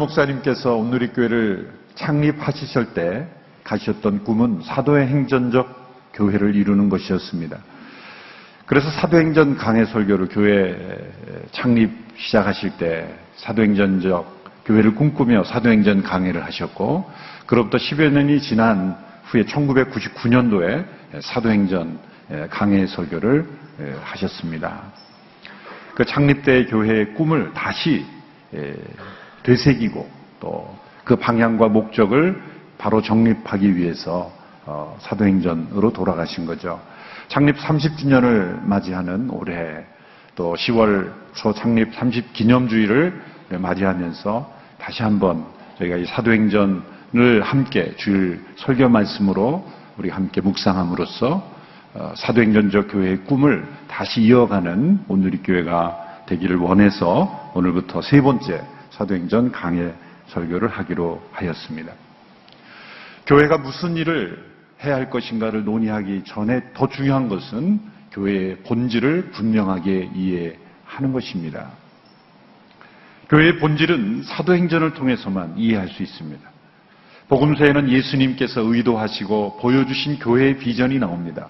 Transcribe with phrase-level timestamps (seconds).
[0.00, 3.26] 목사님께서 온누리교회를 창립하셨을 때
[3.64, 7.58] 가셨던 꿈은 사도의 행전적 교회를 이루는 것이었습니다.
[8.66, 10.76] 그래서 사도행전 강해 설교를 교회
[11.52, 17.10] 창립 시작하실 때 사도행전적 교회를 꿈꾸며 사도행전 강해를 하셨고
[17.46, 20.84] 그로부터 10여 년이 지난 후에 1999년도에
[21.20, 21.98] 사도행전
[22.48, 23.46] 강해 설교를
[24.02, 24.82] 하셨습니다.
[25.94, 28.06] 그 창립 때 교회의 꿈을 다시
[29.42, 30.08] 되새기고
[30.40, 30.80] 또
[31.10, 32.40] 그 방향과 목적을
[32.78, 34.30] 바로 정립하기 위해서
[34.64, 36.80] 어, 사도행전으로 돌아가신 거죠.
[37.26, 39.84] 창립 30주년을 맞이하는 올해
[40.36, 43.20] 또 10월 초 창립 30 기념주의를
[43.58, 45.44] 맞이하면서 다시 한번
[45.78, 49.66] 저희가 이 사도행전을 함께 주일 설교 말씀으로
[49.96, 51.42] 우리 함께 묵상함으로써
[51.94, 58.62] 어, 사도행전적 교회의 꿈을 다시 이어가는 오늘의 교회가 되기를 원해서 오늘부터 세 번째
[59.00, 59.92] 사도행전 강해
[60.26, 61.92] 설교를 하기로 하였습니다.
[63.26, 64.44] 교회가 무슨 일을
[64.84, 67.80] 해야 할 것인가를 논의하기 전에 더 중요한 것은
[68.12, 71.70] 교회의 본질을 분명하게 이해하는 것입니다.
[73.30, 76.50] 교회의 본질은 사도행전을 통해서만 이해할 수 있습니다.
[77.28, 81.48] 복음서에는 예수님께서 의도하시고 보여주신 교회의 비전이 나옵니다.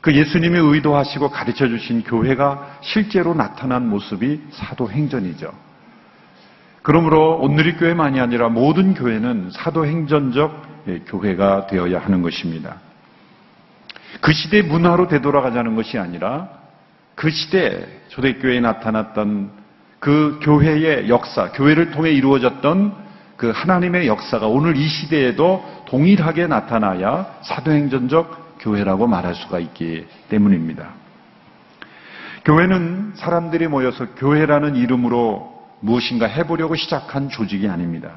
[0.00, 5.71] 그 예수님이 의도하시고 가르쳐 주신 교회가 실제로 나타난 모습이 사도행전이죠.
[6.82, 12.76] 그러므로 오늘의 교회만이 아니라 모든 교회는 사도행전적 예, 교회가 되어야 하는 것입니다.
[14.20, 16.48] 그 시대 문화로 되돌아가자는 것이 아니라
[17.14, 19.50] 그 시대 초대교회에 나타났던
[20.00, 22.94] 그 교회의 역사, 교회를 통해 이루어졌던
[23.36, 30.90] 그 하나님의 역사가 오늘 이 시대에도 동일하게 나타나야 사도행전적 교회라고 말할 수가 있기 때문입니다.
[32.44, 35.51] 교회는 사람들이 모여서 교회라는 이름으로
[35.82, 38.12] 무엇인가 해보려고 시작한 조직이 아닙니다.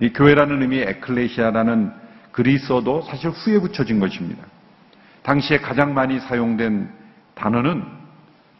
[0.00, 1.92] 이 교회라는 의미 에클레시아라는
[2.32, 4.42] 그리스어도 사실 후에 붙여진 것입니다.
[5.22, 6.88] 당시에 가장 많이 사용된
[7.34, 7.84] 단어는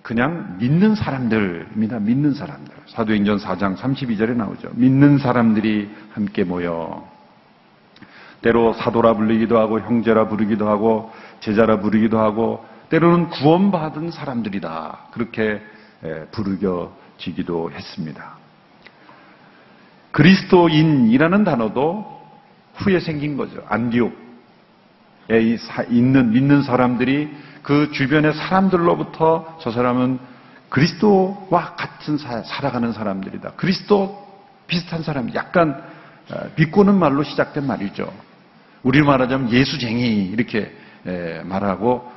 [0.03, 1.99] 그냥 믿는 사람들입니다.
[2.01, 2.75] 믿는 사람들.
[2.87, 4.71] 사도행전 4장 32절에 나오죠.
[4.75, 7.09] 믿는 사람들이 함께 모여
[8.43, 15.09] 때로 사도라 불리기도 하고 형제라 부르기도 하고 제자라 부르기도 하고 때로는 구원받은 사람들이다.
[15.13, 15.63] 그렇게
[16.33, 18.37] 부르겨 지기도 했습니다.
[20.13, 22.23] 그리스도인이라는 단어도
[22.75, 23.65] 후에 생긴 거죠.
[23.69, 24.15] 안디옥에
[25.91, 27.31] 있는 믿는 사람들이
[27.63, 30.19] 그 주변의 사람들로부터 저 사람은
[30.69, 33.53] 그리스도와 같은 살아가는 사람들이다.
[33.53, 34.25] 그리스도
[34.67, 35.83] 비슷한 사람, 약간
[36.31, 38.11] 어, 비꼬는 말로 시작된 말이죠.
[38.83, 40.73] 우리 말하자면 예수쟁이 이렇게
[41.45, 42.14] 말하고 어,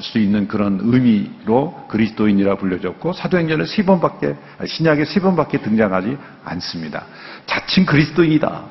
[0.00, 4.34] 수 있는 그런 의미로 그리스도인이라 불려졌고 사도행전에 세 번밖에
[4.66, 7.04] 신약에 세 번밖에 등장하지 않습니다.
[7.46, 8.64] 자칭 그리스도인이다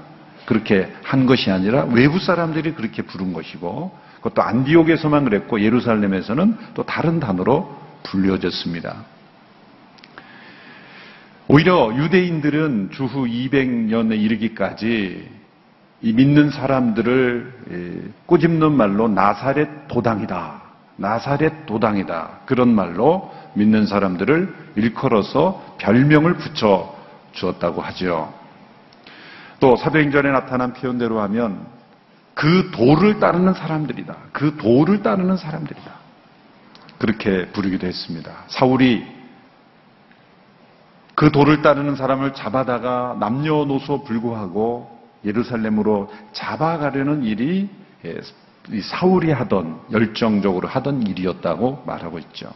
[0.46, 7.20] 그렇게 한 것이 아니라 외부 사람들이 그렇게 부른 것이고 그것도 안디옥에서만 그랬고 예루살렘에서는 또 다른
[7.20, 8.96] 단어로 불려졌습니다.
[11.50, 15.30] 오히려 유대인들은 주후 200년에 이르기까지
[16.02, 20.67] 이 믿는 사람들을 꼬집는 말로 나사렛 도당이다.
[20.98, 22.42] 나사렛 도당이다.
[22.46, 26.96] 그런 말로 믿는 사람들을 일컬어서 별명을 붙여
[27.32, 28.34] 주었다고 하죠.
[29.60, 31.66] 또 사도행전에 나타난 표현대로 하면
[32.34, 34.16] 그 도를 따르는 사람들이다.
[34.32, 35.92] 그 도를 따르는 사람들이다.
[37.00, 38.32] 그렇게 부르기도 했습니다.
[38.48, 39.06] 사울이
[41.16, 47.70] 그 도를 따르는 사람을 잡아다가 남녀노소 불구하고 예루살렘으로 잡아가려는 일이
[48.72, 52.52] 예, 사울이 하던 열정적으로 하던 일이었다고 말하고 있죠.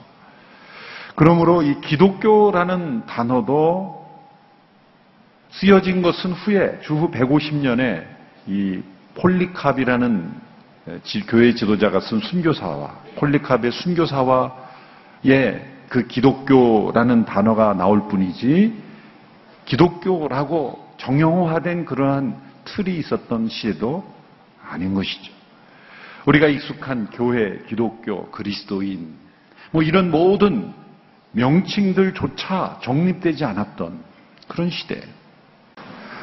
[1.16, 4.02] 그러므로 이 기독교라는 단어도
[5.52, 8.06] 쓰여진 것은 후에 주후 150년에
[8.48, 8.82] 이
[9.16, 10.34] 폴리캅이라는
[10.90, 14.52] 예, 교회 지도자가 쓴 순교사와 폴리캅의 순교사와의
[15.90, 18.74] 그 기독교라는 단어가 나올 뿐이지
[19.66, 24.04] 기독교라고 정형화된 그러한 틀이 있었던 시에도
[24.64, 25.41] 아닌 것이죠.
[26.26, 29.16] 우리가 익숙한 교회, 기독교, 그리스도인,
[29.72, 30.74] 뭐 이런 모든
[31.32, 34.04] 명칭들조차 정립되지 않았던
[34.48, 35.02] 그런 시대.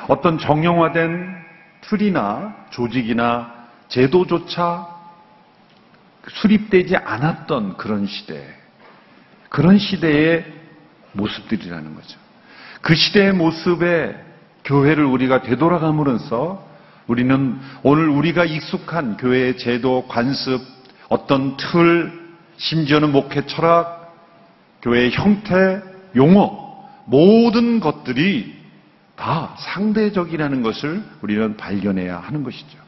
[0.09, 1.37] 어떤 정형화된
[1.83, 4.87] 틀이나 조직이나 제도조차
[6.29, 8.47] 수립되지 않았던 그런 시대.
[9.49, 10.45] 그런 시대의
[11.13, 12.19] 모습들이라는 거죠.
[12.83, 14.15] 그 시대의 모습에
[14.65, 16.68] 교회를 우리가 되돌아감으로써
[17.09, 20.61] 우리는 오늘 우리가 익숙한 교회의 제도, 관습,
[21.09, 22.13] 어떤 틀,
[22.59, 24.15] 심지어는 목회 철학,
[24.83, 25.83] 교회의 형태,
[26.15, 28.57] 용어, 모든 것들이
[29.17, 32.79] 다 상대적이라는 것을 우리는 발견해야 하는 것이죠.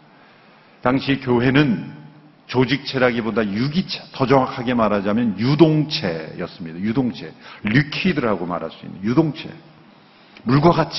[0.82, 1.99] 당시 교회는
[2.46, 6.81] 조직체라기보다 유기체, 더 정확하게 말하자면 유동체였습니다.
[6.81, 7.32] 유동체.
[7.62, 9.49] 리퀴드라고 말할 수 있는 유동체.
[10.43, 10.99] 물과 같이.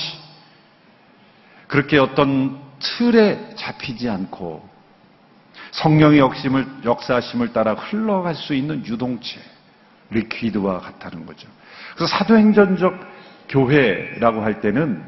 [1.68, 4.68] 그렇게 어떤 틀에 잡히지 않고
[5.72, 9.40] 성령의 역심을, 역사심을 따라 흘러갈 수 있는 유동체.
[10.12, 11.48] liquid와 같다는 거죠.
[11.94, 13.00] 그래서 사도행전적
[13.48, 15.02] 교회라고 할 때는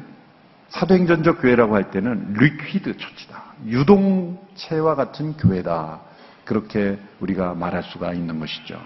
[0.69, 3.43] 사도행전적 교회라고 할 때는 liquid church다.
[3.67, 6.01] 유동체와 같은 교회다.
[6.43, 8.79] 그렇게 우리가 말할 수가 있는 것이죠.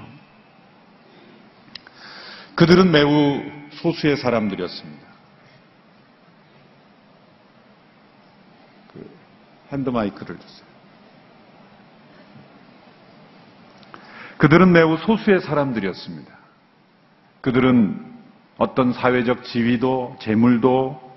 [2.56, 3.42] 그들은 매우
[3.72, 5.09] 소수의 사람들이었습니다.
[9.72, 10.70] 핸드마이크를 주세요.
[14.38, 16.32] 그들은 매우 소수의 사람들이었습니다.
[17.42, 18.06] 그들은
[18.58, 21.10] 어떤 사회적 지위도 재물도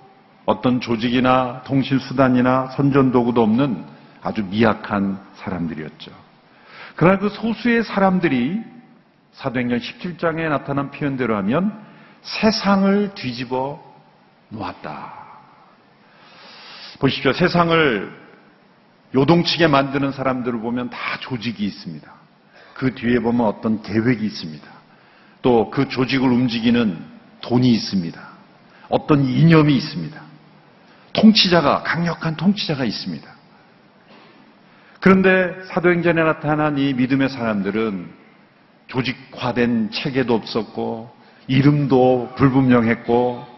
[0.45, 3.85] 어떤 조직이나 통신수단이나 선전도구도 없는
[4.23, 6.11] 아주 미약한 사람들이었죠.
[6.97, 8.61] 그러나 그 소수의 사람들이
[9.33, 11.81] 사도행전 17장에 나타난 표현대로 하면
[12.23, 13.83] 세상을 뒤집어
[14.51, 15.23] 놓았다.
[17.01, 17.33] 보십시오.
[17.33, 18.22] 세상을
[19.15, 22.11] 요동치게 만드는 사람들을 보면 다 조직이 있습니다.
[22.75, 24.67] 그 뒤에 보면 어떤 계획이 있습니다.
[25.43, 26.99] 또 그 조직을 움직이는
[27.41, 28.21] 돈이 있습니다.
[28.89, 30.21] 어떤 이념이 있습니다.
[31.13, 33.29] 통치자가, 강력한 통치자가 있습니다.
[35.01, 38.09] 그런데 사도행전에 나타난 이 믿음의 사람들은
[38.87, 41.11] 조직화된 체계도 없었고,
[41.49, 43.52] 이름도 불분명했고,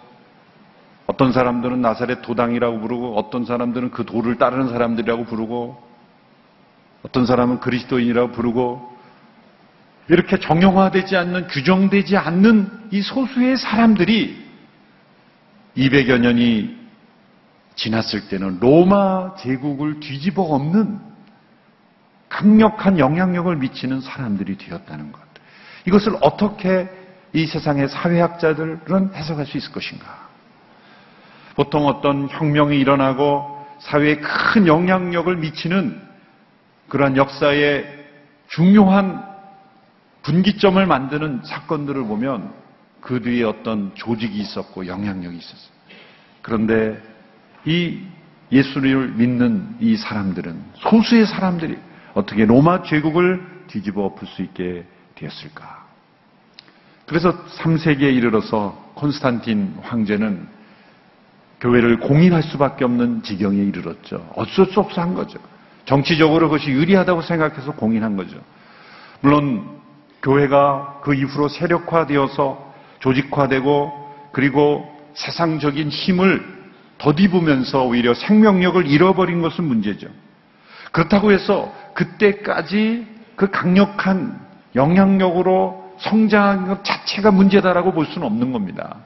[1.07, 5.83] 어떤 사람들은 나사렛 도당이라고 부르고, 어떤 사람들은 그 도를 따르는 사람들이라고 부르고,
[7.03, 8.95] 어떤 사람은 그리스도인이라고 부르고,
[10.09, 14.45] 이렇게 정형화되지 않는, 규정되지 않는 이 소수의 사람들이
[15.77, 16.85] 200여 년이
[17.75, 21.01] 지났을 때는 로마 제국을 뒤집어 엎는
[22.29, 25.21] 강력한 영향력을 미치는 사람들이 되었다는 것.
[25.87, 26.89] 이것을 어떻게
[27.33, 30.24] 이 세상의 사회학자들은 해석할 수 있을 것인가?
[31.55, 36.01] 보통 어떤 혁명이 일어나고 사회에 큰 영향력을 미치는
[36.89, 38.05] 그러한 역사의
[38.49, 39.25] 중요한
[40.23, 42.53] 분기점을 만드는 사건들을 보면
[43.01, 45.75] 그 뒤에 어떤 조직이 있었고 영향력이 있었어요.
[46.41, 47.01] 그런데
[47.65, 48.01] 이
[48.51, 51.79] 예수를 믿는 이 사람들은 소수의 사람들이
[52.15, 54.85] 어떻게 로마 제국을 뒤집어 엎을 수 있게
[55.15, 55.85] 되었을까?
[57.07, 60.47] 그래서 3세기에 이르러서 콘스탄틴 황제는
[61.65, 64.31] 교회를 공인할 수밖에 없는 지경에 이르렀죠.
[64.37, 65.39] 어쩔 수 없어 한 거죠.
[65.87, 68.37] 정치적으로 그것이 유리하다고 생각해서 공인한 거죠.
[69.21, 69.81] 물론
[70.23, 73.93] 교회가 그 이후로 세력화되어서 조직화되고
[74.33, 76.45] 그리고 세상적인 힘을
[76.99, 80.09] 덧입으면서 오히려 생명력을 잃어버린 것은 문제죠.
[80.93, 83.07] 그렇다고 해서 그때까지
[83.37, 84.39] 그 강력한
[84.75, 88.97] 영향력으로 성장한 것 자체가 문제다라고 볼 수는 없는 겁니다.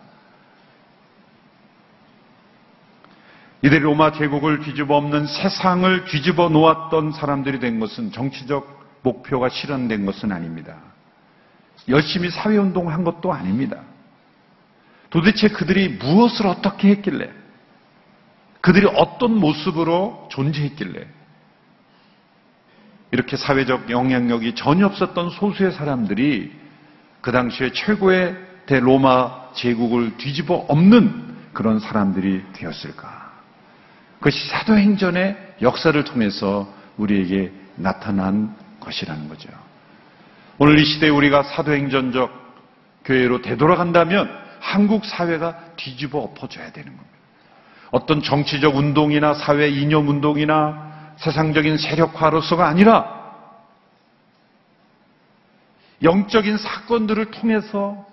[3.63, 10.31] 이들이 로마 제국을 뒤집어 엎는 세상을 뒤집어 놓았던 사람들이 된 것은 정치적 목표가 실현된 것은
[10.31, 10.77] 아닙니다.
[11.89, 13.81] 열심히 사회운동을 한 것도 아닙니다.
[15.11, 17.31] 도대체 그들이 무엇을 어떻게 했길래,
[18.61, 21.07] 그들이 어떤 모습으로 존재했길래,
[23.11, 26.53] 이렇게 사회적 영향력이 전혀 없었던 소수의 사람들이
[27.23, 28.37] 그 당시에 최고의
[28.67, 33.28] 대로마 제국을 뒤집어 엎는 그런 사람들이 되었을까?
[34.19, 39.49] 그것이 사도행전의 역사를 통해서 우리에게 나타난 것이라는 거죠.
[40.59, 42.49] 오늘 이 시대에 우리가 사도행전적
[43.05, 44.29] 교회로 되돌아간다면
[44.61, 47.09] 한국 사회가 뒤집어 엎어져야 되는 겁니다.
[47.91, 53.19] 어떤 정치적 운동이나 사회 이념 운동이나 세상적인 세력화로서가 아니라
[56.03, 58.07] 영적인 사건들을 통해서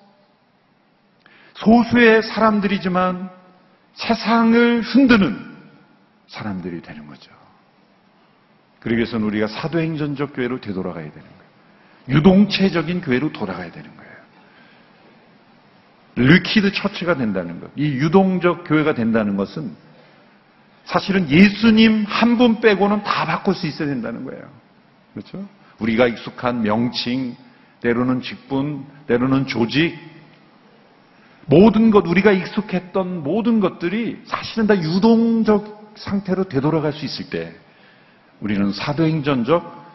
[1.56, 3.30] 소수의 사람들이지만
[3.96, 5.55] 세상을 흔드는
[6.28, 7.32] 사람들이 되는 거죠.
[8.80, 11.46] 그러기 위해서는 우리가 사도행전적 교회로 되돌아가야 되는 거예요.
[12.20, 14.16] 유동체적인 교회로 돌아가야 되는 거예요.
[16.16, 17.72] liquid church가 된다는 것.
[17.76, 19.76] 이 유동적 교회가 된다는 것은
[20.86, 24.44] 사실은 예수님 한 분 빼고는 다 바꿀 수 있어야 된다는 거예요.
[25.14, 25.48] 그렇죠?
[25.80, 27.36] 우리가 익숙한 명칭,
[27.82, 29.98] 때로는 직분, 때로는 조직,
[31.48, 37.56] 모든 것, 우리가 익숙했던 모든 것들이 사실은 다 유동적 상태로 되돌아갈 수 있을 때
[38.40, 39.86] 우리는 사도행전적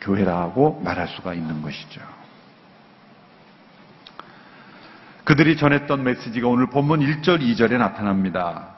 [0.00, 2.00] 교회라고 말할 수가 있는 것이죠.
[5.24, 8.76] 그들이 전했던 메시지가 오늘 본문 1절, 2절에 나타납니다.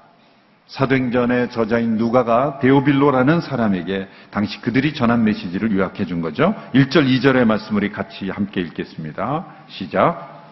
[0.67, 6.55] 사도행전의 저자인 누가가 데오빌로라는 사람에게 당시 그들이 전한 메시지를 요약해 준 거죠.
[6.75, 9.47] 1절, 2절의 말씀을 같이 함께 읽겠습니다.
[9.69, 10.45] 시작.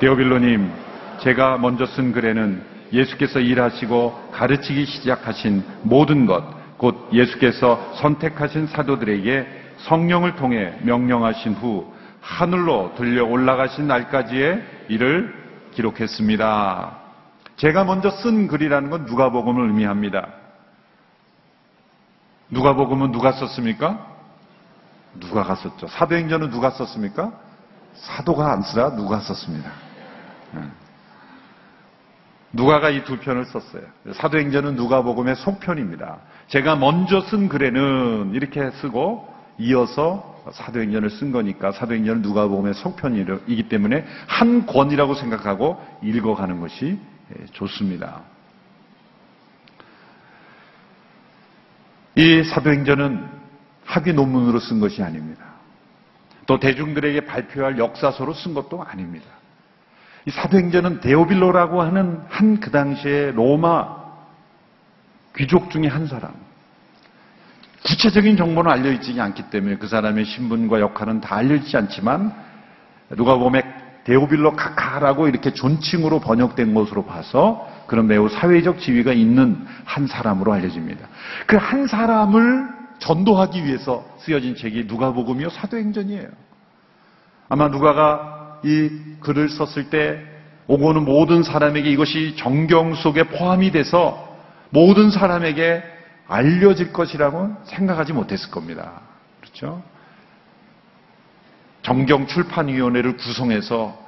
[0.00, 0.70] 데오빌로님,
[1.20, 6.44] 제가 먼저 쓴 글에는 예수께서 일하시고 가르치기 시작하신 모든 것,
[6.76, 9.46] 곧 예수께서 선택하신 사도들에게
[9.78, 15.34] 성령을 통해 명령하신 후 하늘로 들려 올라가신 날까지의 일을
[15.72, 16.98] 기록했습니다.
[17.56, 20.28] 제가 먼저 쓴 글이라는 건 누가복음을 의미합니다.
[22.50, 24.06] 누가복음은 누가 썼습니까?
[25.14, 25.88] 누가가 썼죠.
[25.88, 27.32] 사도행전은 누가 썼습니까?
[27.94, 29.70] 사도가 안 쓰라 누가 썼습니다.
[32.52, 32.62] 네.
[32.62, 33.82] 누가가 이 두 편을 썼어요.
[34.12, 36.18] 사도행전은 누가복음의 속편입니다.
[36.48, 39.26] 제가 먼저 쓴 글에는 이렇게 쓰고
[39.58, 46.98] 이어서 사도행전을 쓴 거니까 사도행전은 누가복음의 속편이기 때문에 한 권이라고 생각하고 읽어가는 것이
[47.38, 48.22] 예, 좋습니다.
[52.14, 53.26] 이 사도행전은
[53.84, 55.44] 학위 논문으로 쓴 것이 아닙니다.
[56.46, 59.26] 또 대중들에게 발표할 역사서로 쓴 것도 아닙니다.
[60.26, 64.02] 이 사도행전은 데오빌로라고 하는 한 그 당시에 로마
[65.36, 66.32] 귀족 중에 한 사람.
[67.84, 72.32] 구체적인 정보는 알려있지 않기 때문에 그 사람의 신분과 역할은 다 알려지지 않지만
[73.16, 73.62] 누가 보면
[74.04, 81.08] 데오빌로 카카라고 이렇게 존칭으로 번역된 것으로 봐서 그런 매우 사회적 지위가 있는 한 사람으로 알려집니다.
[81.46, 86.28] 그 한 사람을 전도하기 위해서 쓰여진 책이 누가복음이요 사도행전이에요.
[87.48, 88.90] 아마 누가가 이
[89.20, 90.22] 글을 썼을 때
[90.66, 94.36] 오고 오는 모든 사람에게 이것이 정경 속에 포함이 돼서
[94.70, 95.82] 모든 사람에게
[96.28, 99.02] 알려질 것이라고 생각하지 못했을 겁니다.
[99.40, 99.82] 그렇죠?
[101.82, 104.00] 정경 출판위원회를 구성해서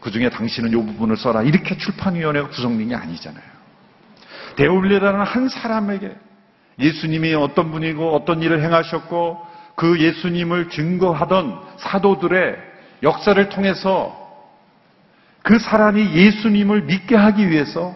[0.00, 1.42] 그 중에 당신은 이 부분을 써라.
[1.42, 3.42] 이렇게 출판위원회가 구성된 게 아니잖아요.
[4.56, 6.14] 데올리라는 한 사람에게
[6.78, 12.73] 예수님이 어떤 분이고 어떤 일을 행하셨고 그 예수님을 증거하던 사도들의
[13.04, 14.20] 역사를 통해서
[15.42, 17.94] 그 사람이 예수님을 믿게 하기 위해서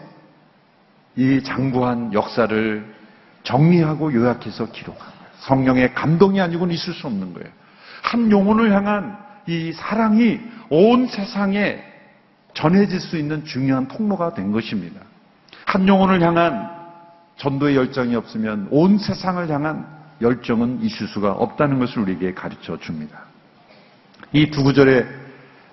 [1.15, 2.95] 이 장구한 역사를
[3.43, 5.31] 정리하고 요약해서 기록한 거예요.
[5.39, 7.49] 성령의 감동이 아니고는 있을 수 없는 거예요.
[8.03, 10.39] 한 영혼을 향한 이 사랑이
[10.69, 11.83] 온 세상에
[12.53, 15.01] 전해질 수 있는 중요한 통로가 된 것입니다.
[15.65, 16.69] 한 영혼을 향한
[17.37, 19.87] 전도의 열정이 없으면 온 세상을 향한
[20.21, 23.28] 열정은 있을 수가 없다는 것을 우리에게 가르쳐 줍니다.
[24.33, 25.05] 이 두 구절에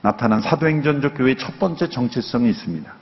[0.02, 2.92] 나타난 사도행전적 교회의 첫 번째 정체성이 있습니다.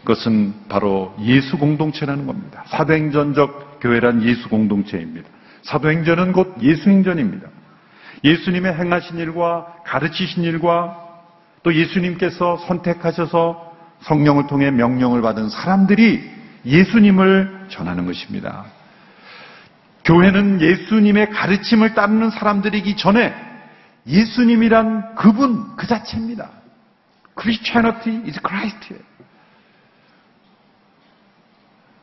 [0.00, 2.64] 그것은 바로 예수 공동체라는 겁니다.
[2.68, 5.28] 사도행전적 교회란 예수 공동체입니다.
[5.62, 7.48] 사도행전은 곧 예수행전입니다.
[8.24, 10.96] 예수님의 행하신 일과 가르치신 일과
[11.62, 16.28] 또 예수님께서 선택하셔서 성령을 통해 명령을 받은 사람들이
[16.64, 18.64] 예수님을 전하는 것입니다.
[20.04, 23.51] 교회는 예수님의 가르침을 따르는 사람들이기 전에
[24.06, 26.50] 예수님이란 그분 그 자체입니다.
[27.40, 29.02] Christianity is Christ.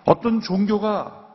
[0.05, 1.27] 어떤 종교가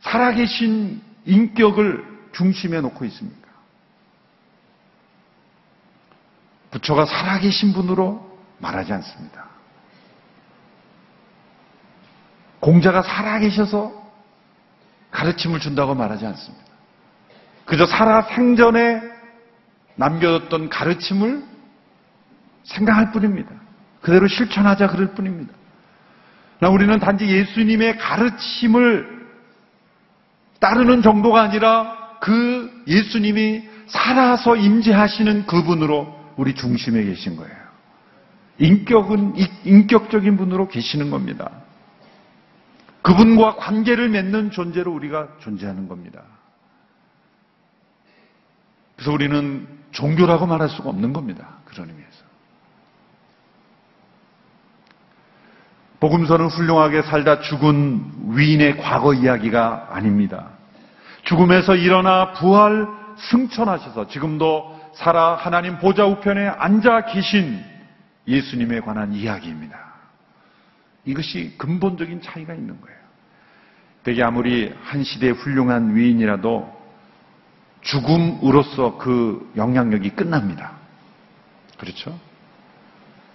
[0.00, 3.50] 살아계신 인격을 중심에 놓고 있습니까?
[6.70, 9.48] 부처가 살아계신 분으로 말하지 않습니다.
[12.60, 14.00] 공자가 살아계셔서
[15.10, 16.69] 가르침을 준다고 말하지 않습니다.
[17.70, 19.00] 그저 살아 생전에
[19.94, 21.44] 남겨뒀던 가르침을
[22.64, 23.48] 생각할 뿐입니다.
[24.00, 25.54] 그대로 실천하자 그럴 뿐입니다.
[26.68, 29.20] 우리는 단지 예수님의 가르침을
[30.58, 37.54] 따르는 정도가 아니라 그 예수님이 살아서 임재하시는 그분으로 우리 중심에 계신 거예요.
[38.58, 39.34] 인격은
[39.64, 41.48] 인격적인 분으로 계시는 겁니다.
[43.02, 46.24] 그분과 관계를 맺는 존재로 우리가 존재하는 겁니다.
[49.00, 51.48] 그래서 우리는 종교라고 말할 수가 없는 겁니다.
[51.64, 52.24] 그런 의미에서.
[56.00, 60.50] 복음서는 훌륭하게 살다 죽은 위인의 과거 이야기가 아닙니다.
[61.22, 67.58] 죽음에서 일어나 부활 승천하셔서 지금도 살아 하나님 보좌 우편에 앉아 계신
[68.28, 69.78] 예수님에 관한 이야기입니다.
[71.06, 72.98] 이것이 근본적인 차이가 있는 거예요.
[74.02, 76.79] 되게 아무리 한 시대의 훌륭한 위인이라도
[77.82, 80.72] 죽음으로써 그 영향력이 끝납니다.
[81.78, 82.18] 그렇죠?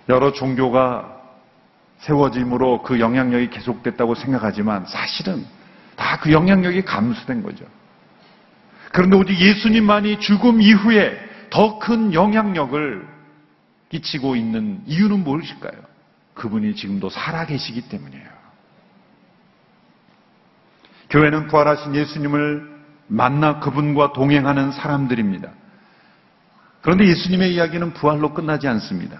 [0.10, 1.14] 여러 종교가
[2.00, 5.46] 세워짐으로 그 영향력이 계속됐다고 생각하지만 사실은
[5.96, 7.66] 다 그 영향력이 감수된 거죠.
[8.92, 11.18] 그런데 오직 예수님만이 죽음 이후에
[11.50, 13.08] 더 큰 영향력을
[13.90, 15.80] 끼치고 있는 이유는 무엇일까요?
[16.34, 18.26] 그분이 지금도 살아계시기 때문이에요.
[21.10, 22.75] 교회는 부활하신 예수님을
[23.08, 25.50] 만나 그분과 동행하는 사람들입니다.
[26.82, 29.20] 그런데 예수님의 이야기는 부활로 끝나지 않습니다.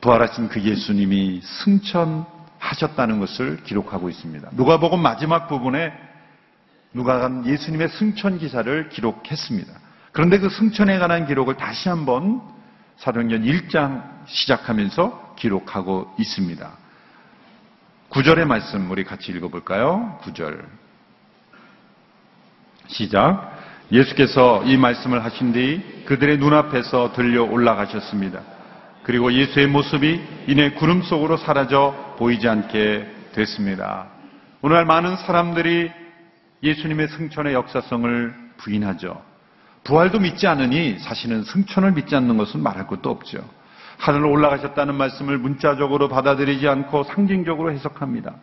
[0.00, 4.50] 부활하신 그 예수님이 승천하셨다는 것을 기록하고 있습니다.
[4.52, 5.92] 누가복음 마지막 부분에
[6.92, 9.72] 누가가 예수님의 승천 기사를 기록했습니다.
[10.12, 12.40] 그런데 그 승천에 관한 기록을 다시 한번
[12.98, 16.70] 사도행전 1장 시작하면서 기록하고 있습니다.
[18.10, 20.20] 9절의 말씀 우리 같이 읽어볼까요?
[20.22, 20.83] 9절.
[22.86, 23.52] 시작.
[23.92, 28.40] 예수께서 이 말씀을 하신 뒤 그들의 눈앞에서 들려 올라가셨습니다.
[29.02, 34.06] 그리고 예수의 모습이 이내 구름 속으로 사라져 보이지 않게 됐습니다.
[34.62, 35.90] 오늘날 많은 사람들이
[36.62, 39.20] 예수님의 승천의 역사성을 부인하죠.
[39.84, 43.46] 부활도 믿지 않으니 사실은 승천을 믿지 않는 것은 말할 것도 없죠.
[43.98, 48.34] 하늘로 올라가셨다는 말씀을 문자적으로 받아들이지 않고 상징적으로 해석합니다.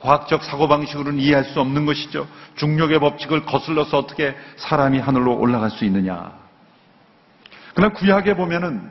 [0.00, 2.26] 과학적 사고방식으로는 이해할 수 없는 것이죠.
[2.56, 6.32] 중력의 법칙을 거슬러서 어떻게 사람이 하늘로 올라갈 수 있느냐.
[7.74, 8.90] 그러나 구약에 보면은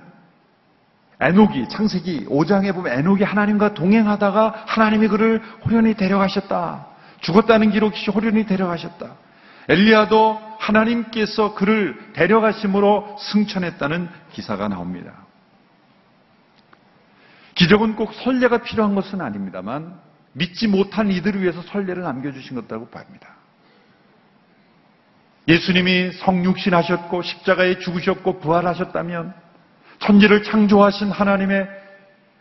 [1.19, 6.87] 에녹이 창세기 5장에 보면 에녹이 하나님과 동행하다가 하나님이 그를 호련히 데려가셨다.
[7.21, 9.15] 죽었다는 기록이 호련히 데려가셨다.
[9.67, 15.13] 엘리야도 하나님께서 그를 데려가심으로 승천했다는 기사가 나옵니다.
[17.55, 19.99] 기적은 꼭 선례가 필요한 것은 아닙니다만
[20.33, 23.29] 믿지 못한 이들을 위해서 선례를 남겨주신 것이라고 봅니다.
[25.47, 29.33] 예수님이 성육신 하셨고 십자가에 죽으셨고 부활하셨다면
[29.99, 31.67] 천지를 창조하신 하나님의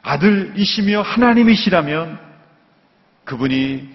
[0.03, 2.19] 아들이시며 하나님이시라면
[3.25, 3.89] 그분이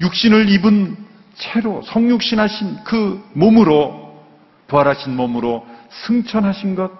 [0.00, 0.96] 육신을 입은
[1.36, 4.24] 채로 성육신하신 그 몸으로
[4.66, 6.90] 부활하신 몸으로 승천하신 것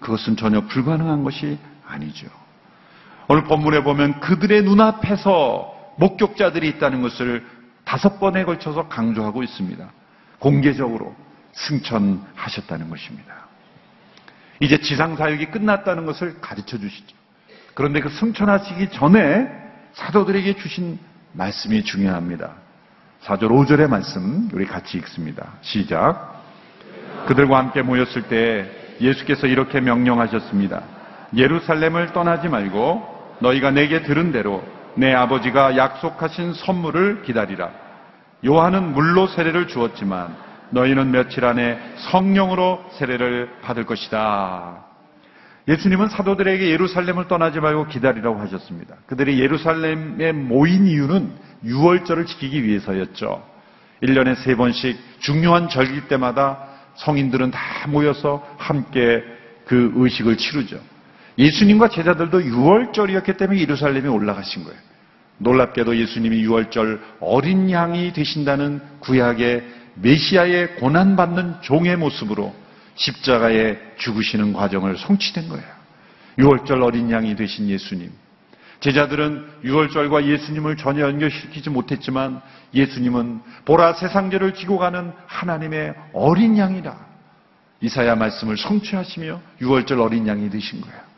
[0.00, 2.26] 그것은 전혀 불가능한 것이 아니죠.
[3.28, 7.44] 오늘 본문에 보면 그들의 눈앞에서 목격자들이 있다는 것을
[7.84, 9.90] 다섯 번에 걸쳐서 강조하고 있습니다.
[10.38, 11.14] 공개적으로
[11.52, 13.34] 승천하셨다는 것입니다.
[14.60, 17.16] 이제 지상 사역이 끝났다는 것을 가르쳐 주시죠.
[17.74, 19.50] 그런데 그 승천하시기 전에
[19.94, 20.98] 사도들에게 주신
[21.32, 22.52] 말씀이 중요합니다.
[23.24, 25.54] 4절 5절의 말씀 우리 같이 읽습니다.
[25.62, 26.42] 시작.
[27.26, 30.82] 그들과 함께 모였을 때 예수께서 이렇게 명령하셨습니다.
[31.36, 34.62] 예루살렘을 떠나지 말고 너희가 내게 들은 대로
[34.94, 37.70] 내 아버지가 약속하신 선물을 기다리라.
[38.44, 40.36] 요한은 물로 세례를 주었지만
[40.70, 41.78] 너희는 며칠 안에
[42.10, 44.84] 성령으로 세례를 받을 것이다.
[45.68, 48.96] 예수님은 사도들에게 예루살렘을 떠나지 말고 기다리라고 하셨습니다.
[49.06, 51.30] 그들이 예루살렘에 모인 이유는
[51.64, 53.46] 6월절을 지키기 위해서였죠.
[54.02, 56.58] 1년에 세 번씩 중요한 절기 때마다
[56.96, 59.22] 성인들은 다 모여서 함께
[59.66, 60.80] 그 의식을 치르죠.
[61.38, 64.78] 예수님과 제자들도 6월절이었기 때문에 예루살렘에 올라가신 거예요.
[65.38, 69.64] 놀랍게도 예수님이 6월절 어린 양이 되신다는 구약의
[69.94, 72.54] 메시아의 고난받는 종의 모습으로
[72.94, 75.64] 십자가에 죽으시는 과정을 성취된 거예요.
[76.38, 78.10] 6월절 어린 양이 되신 예수님.
[78.80, 82.40] 제자들은 6월절과 예수님을 전혀 연결시키지 못했지만
[82.74, 86.96] 예수님은 보라 세상죄를 지고 가는 하나님의 어린 양이라
[87.80, 91.11] 이사야 말씀을 성취하시며 6월절 어린 양이 되신 거예요.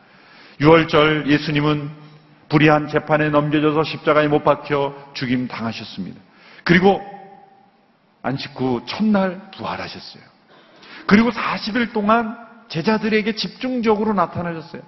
[0.60, 1.90] 6월절 예수님은
[2.48, 6.20] 불의한 재판에 넘겨져서 십자가에 못 박혀 죽임 당하셨습니다.
[6.62, 7.02] 그리고
[8.22, 10.22] 안식 후 첫날 부활하셨어요.
[11.06, 12.36] 그리고 40일 동안
[12.68, 14.82] 제자들에게 집중적으로 나타나셨어요.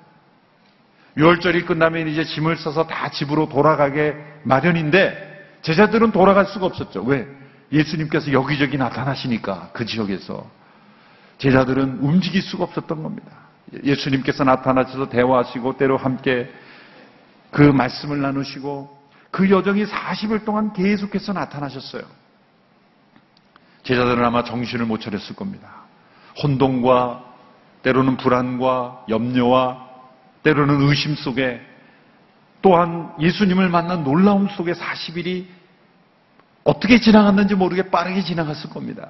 [1.17, 7.03] 6월절이 끝나면 이제 짐을 써서 다 집으로 돌아가게 마련인데 제자들은 돌아갈 수가 없었죠.
[7.03, 7.27] 왜?
[7.73, 10.49] 예수님께서 여기저기 나타나시니까 그 지역에서
[11.39, 13.46] 제자들은 움직일 수가 없었던 겁니다.
[13.85, 16.53] 예수님께서 나타나셔서 대화하시고 때로 함께
[17.51, 18.97] 그 말씀을 나누시고
[19.31, 22.03] 그 여정이 40일 동안 계속해서 나타나셨어요.
[23.83, 25.69] 제자들은 아마 정신을 못 차렸을 겁니다.
[26.43, 27.25] 혼동과
[27.83, 29.87] 때로는 불안과 염려와
[30.43, 31.61] 때로는 의심 속에
[32.63, 35.47] 또한 예수님을 만난 놀라움 속에 40일이
[36.65, 39.09] 어떻게 지나갔는지 모르게 빠르게 지나갔을 겁니다.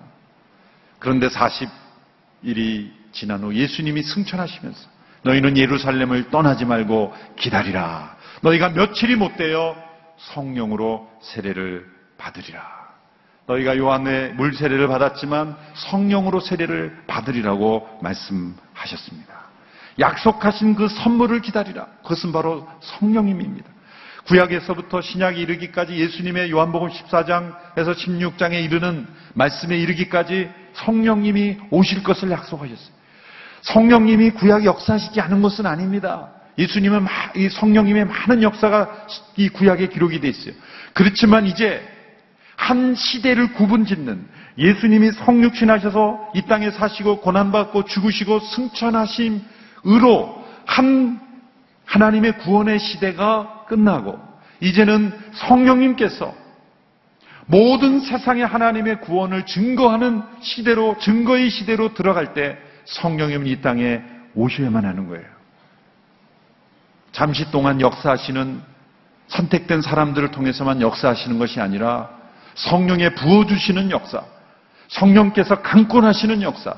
[0.98, 4.88] 그런데 40일이 지난 후 예수님이 승천하시면서
[5.22, 8.14] 너희는 예루살렘을 떠나지 말고 기다리라.
[8.42, 9.74] 너희가 며칠이 못 되어
[10.18, 11.86] 성령으로 세례를
[12.18, 12.62] 받으리라.
[13.46, 19.46] 너희가 요한의 물 세례를 받았지만 성령으로 세례를 받으리라고 말씀하셨습니다.
[19.98, 21.86] 약속하신 그 선물을 기다리라.
[22.02, 23.70] 그것은 바로 성령님입니다.
[24.26, 32.95] 구약에서부터 신약이 이르기까지 예수님의 요한복음 14장에서 16장에 이르는 말씀에 이르기까지 성령님이 오실 것을 약속하셨어요.
[33.66, 36.28] 성령님이 구약 역사하시지 않은 것은 아닙니다.
[36.58, 40.54] 예수님은 마- 이 성령님의 많은 역사가 이 구약에 기록이 돼 있어요.
[40.94, 41.82] 그렇지만 이제
[42.56, 44.26] 한 시대를 구분짓는
[44.56, 49.42] 예수님이 성육신하셔서 이 땅에 사시고 고난받고 죽으시고 승천하심으로
[50.64, 51.20] 한
[51.84, 54.18] 하나님의 구원의 시대가 끝나고
[54.60, 56.34] 이제는 성령님께서
[57.46, 64.02] 모든 세상의 하나님의 구원을 증거하는 시대로 증거의 시대로 들어갈 때 성령님은 이 땅에
[64.34, 65.24] 오셔야만 하는 거예요.
[67.12, 68.60] 잠시 동안 역사하시는
[69.28, 72.10] 선택된 사람들을 통해서만 역사하시는 것이 아니라
[72.54, 74.22] 성령의 부어주시는 역사,
[74.88, 76.74] 성령께서 강권하시는 역사,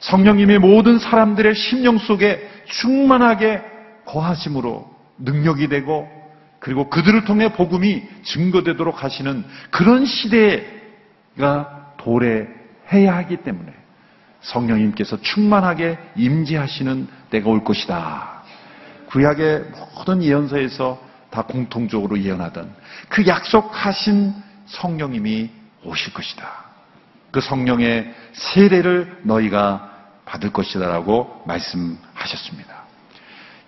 [0.00, 3.62] 성령님의 모든 사람들의 심령 속에 충만하게
[4.06, 6.08] 거하심으로 능력이 되고
[6.58, 13.79] 그리고 그들을 통해 복음이 증거되도록 하시는 그런 시대가 도래해야 하기 때문에
[14.40, 18.42] 성령님께서 충만하게 임재하시는 때가 올 것이다.
[19.06, 19.64] 구약의
[19.96, 21.00] 모든 예언서에서
[21.30, 22.72] 다 공통적으로 예언하던
[23.08, 24.34] 그 약속하신
[24.66, 25.50] 성령님이
[25.84, 26.48] 오실 것이다.
[27.30, 29.90] 그 성령의 세례를 너희가
[30.24, 32.80] 받을 것이다라고 말씀하셨습니다.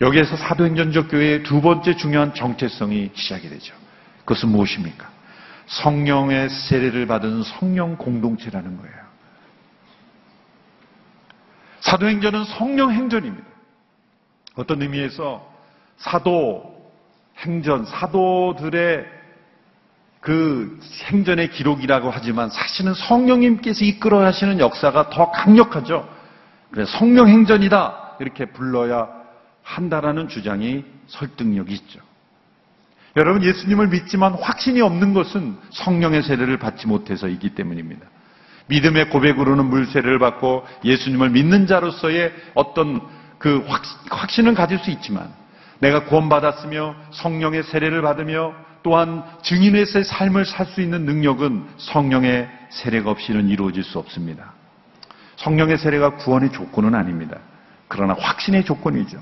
[0.01, 3.75] 여기에서 사도행전적 교회의 두 번째 중요한 정체성이 시작이 되죠.
[4.21, 5.09] 그것은 무엇입니까?
[5.67, 9.12] 성령의 세례를 받은 성령 공동체라는 거예요.
[11.83, 13.47] 사도행전은 성령 행전입니다.
[14.57, 15.47] 어떤 의미에서
[15.99, 16.73] 사도
[17.39, 19.07] 행전, 사도들의
[20.21, 20.79] 그
[21.11, 26.09] 행전의 기록이라고 하지만 사실은 성령님께서 이끌어 하시는 역사가 더 강력하죠.
[26.71, 28.17] 그래서 성령 행전이다.
[28.21, 29.09] 이렇게 불러야
[29.63, 32.01] 한다라는 주장이 설득력이 있죠.
[33.17, 38.07] 여러분, 예수님을 믿지만 확신이 없는 것은 성령의 세례를 받지 못해서이기 때문입니다.
[38.67, 43.01] 믿음의 고백으로는 물세례를 받고 예수님을 믿는 자로서의 어떤
[43.39, 43.67] 그
[44.11, 45.29] 확신은 가질 수 있지만
[45.81, 53.49] 내가 구원받았으며 성령의 세례를 받으며 또한 증인에서의 삶을 살 수 있는 능력은 성령의 세례가 없이는
[53.49, 54.53] 이루어질 수 없습니다.
[55.37, 57.39] 성령의 세례가 구원의 조건은 아닙니다.
[57.89, 59.19] 그러나 확신의 조건이죠.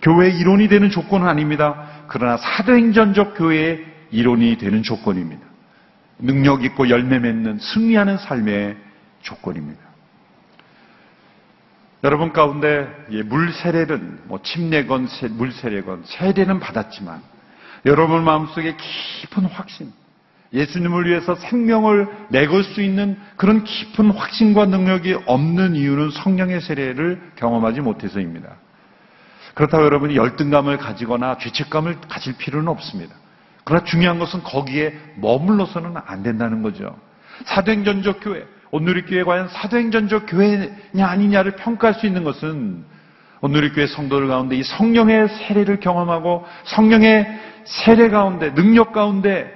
[0.00, 2.04] 교회의 이론이 되는 조건은 아닙니다.
[2.08, 5.51] 그러나 사도행전적 교회의 이론이 되는 조건입니다.
[6.22, 8.76] 능력 있고 열매 맺는 승리하는 삶의
[9.20, 9.80] 조건입니다.
[12.04, 12.88] 여러분 가운데
[13.26, 17.22] 물 세례는 뭐 침례건 물 세례건 세례는 받았지만
[17.86, 19.92] 여러분 마음속에 깊은 확신,
[20.52, 27.80] 예수님을 위해서 생명을 내걸 수 있는 그런 깊은 확신과 능력이 없는 이유는 성령의 세례를 경험하지
[27.80, 28.56] 못해서입니다.
[29.54, 33.14] 그렇다고 여러분이 열등감을 가지거나 죄책감을 가질 필요는 없습니다.
[33.64, 36.96] 그러나 중요한 것은 거기에 머물러서는 안 된다는 거죠.
[37.44, 42.84] 사도행전적 교회, 오늘의 과연 사도행전적 교회냐 아니냐를 평가할 수 있는 것은
[43.42, 47.26] 오늘의 교회 성도들 가운데 이 성령의 세례를 경험하고 성령의
[47.64, 49.52] 세례 가운데 능력 가운데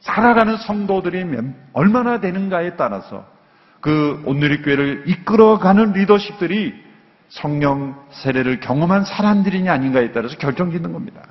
[0.00, 1.24] 살아가는 성도들이
[1.72, 3.26] 얼마나 되는가에 따라서
[3.80, 6.74] 그 오늘의 교회를 이끌어가는 리더십들이
[7.28, 11.22] 성령 세례를 경험한 사람들이냐 아닌가에 따라서 결정짓는 겁니다.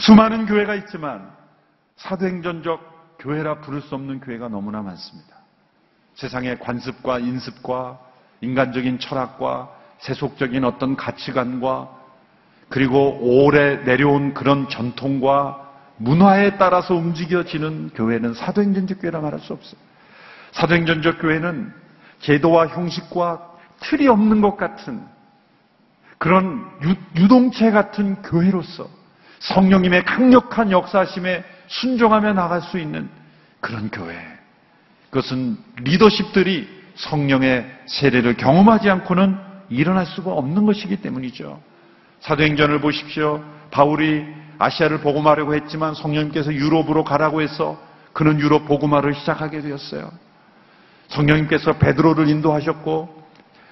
[0.00, 1.30] 수많은 교회가 있지만
[1.96, 5.36] 사도행전적 교회라 부를 수 없는 교회가 너무나 많습니다.
[6.14, 7.98] 세상의 관습과 인습과
[8.40, 11.90] 인간적인 철학과 세속적인 어떤 가치관과
[12.70, 19.78] 그리고 오래 내려온 그런 전통과 문화에 따라서 움직여지는 교회는 사도행전적 교회라 말할 수 없어요.
[20.52, 21.74] 사도행전적 교회는
[22.20, 25.04] 제도와 형식과 틀이 없는 것 같은
[26.16, 26.66] 그런
[27.18, 28.99] 유, 동체 같은 교회로서
[29.40, 33.08] 성령님의 강력한 역사심에 순종하며 나갈 수 있는
[33.60, 34.16] 그런 교회.
[35.10, 39.36] 그것은 리더십들이 성령의 세례를 경험하지 않고는
[39.70, 41.60] 일어날 수가 없는 것이기 때문이죠.
[42.20, 43.42] 사도행전을 보십시오.
[43.70, 44.26] 바울이
[44.58, 47.80] 아시아를 복음하려고 했지만 성령님께서 유럽으로 가라고 해서
[48.12, 50.10] 그는 유럽 복음화를 시작하게 되었어요.
[51.08, 53.20] 성령님께서 베드로를 인도하셨고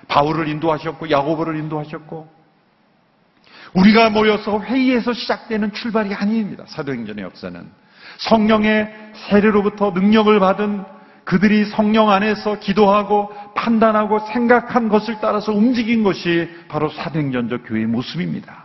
[0.08, 2.37] 바울을 인도하셨고 야고보를 인도하셨고
[3.74, 6.64] 우리가 모여서 회의에서 시작되는 출발이 아닙니다.
[6.68, 7.68] 사도행전의 역사는
[8.18, 8.92] 성령의
[9.28, 10.84] 세례로부터 능력을 받은
[11.24, 18.64] 그들이 성령 안에서 기도하고 판단하고 생각한 것을 따라서 움직인 것이 바로 사도행전적 교회의 모습입니다.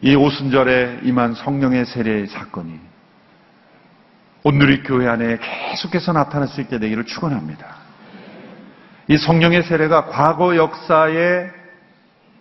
[0.00, 2.78] 이 오순절에 임한 성령의 세례 사건이
[4.44, 7.66] 오늘의 교회 안에 계속해서 나타날 수 있게 되기를 축원합니다.
[9.08, 11.50] 이 성령의 세례가 과거 역사의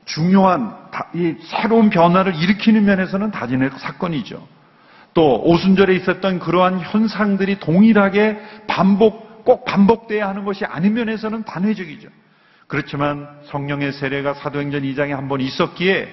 [0.05, 0.75] 중요한
[1.13, 4.47] 이 새로운 변화를 일으키는 면에서는 다진의 사건이죠.
[5.13, 12.09] 또 오순절에 있었던 그러한 현상들이 동일하게 반복 꼭 반복돼야 하는 것이 아닌 면에서는 단회적이죠.
[12.67, 16.07] 그렇지만 성령의 세례가 사도행전 2장에 한 번 있었기에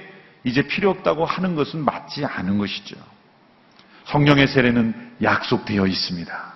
[0.45, 2.97] 이제 필요 없다고 하는 것은 맞지 않은 것이죠.
[4.05, 6.53] 성령의 세례는 약속되어 있습니다.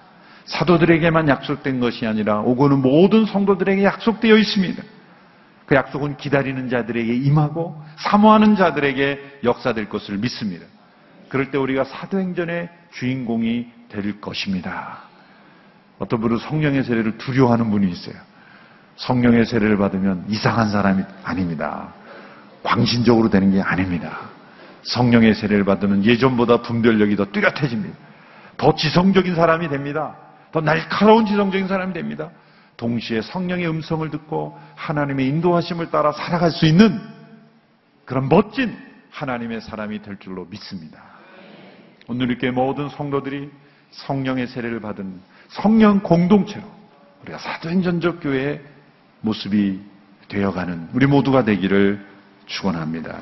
[0.47, 4.83] 사도들에게만 약속된 것이 아니라 오고는 모든 성도들에게 약속되어 있습니다.
[5.67, 10.65] 그 약속은 기다리는 자들에게 임하고 사모하는 자들에게 역사될 것을 믿습니다.
[11.29, 15.01] 그럴 때 우리가 사도행전의 주인공이 될 것입니다.
[15.99, 18.15] 어떤 분은 성령의 세례를 두려워하는 분이 있어요.
[18.97, 21.93] 성령의 세례를 받으면 이상한 사람이 아닙니다.
[22.63, 24.21] 광신적으로 되는 게 아닙니다.
[24.83, 27.97] 성령의 세례를 받으면 예전보다 분별력이 더 뚜렷해집니다.
[28.57, 30.17] 더 지성적인 사람이 됩니다.
[30.53, 32.31] 더 날카로운 지성적인 사람이 됩니다.
[32.77, 37.01] 동시에 성령의 음성을 듣고 하나님의 인도하심을 따라 살아갈 수 있는
[38.05, 38.77] 그런 멋진
[39.11, 41.03] 하나님의 사람이 될 줄로 믿습니다.
[42.09, 43.51] 오늘 이렇게 모든 성도들이
[43.91, 46.65] 성령의 세례를 받은 성령 공동체로
[47.23, 48.63] 우리가 사도행전적 교회의
[49.23, 49.81] 모습이
[50.29, 52.05] 되어가는 우리 모두가 되기를
[52.47, 53.19] 축원합니다.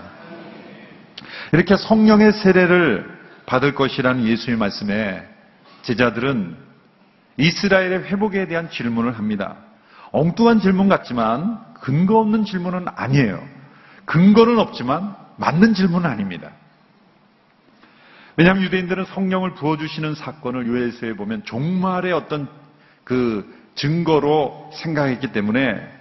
[1.52, 3.14] 이렇게 성령의 세례를
[3.46, 5.26] 받을 것이라는 예수의 말씀에
[5.82, 6.63] 제자들은
[7.36, 9.56] 이스라엘의 회복에 대한 질문을 합니다.
[10.12, 13.42] 엉뚱한 질문 같지만 근거 없는 질문은 아니에요.
[14.04, 16.50] 근거는 없지만 맞는 질문은 아닙니다.
[18.36, 22.48] 왜냐하면 유대인들은 성령을 부어주시는 사건을 요엘서에 보면 종말의 어떤
[23.04, 25.94] 그 증거로 생각했기 때문에